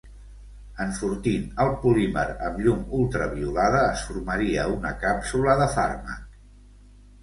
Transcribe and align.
Enfortint 0.85 1.43
el 1.65 1.69
polímer 1.83 2.25
amb 2.49 2.59
llum 2.65 2.83
ultraviolada 3.03 3.87
es 3.93 4.09
formaria 4.11 4.69
una 4.81 4.99
càpsula 5.07 5.61
de 5.65 5.73
fàrmac. 5.81 6.47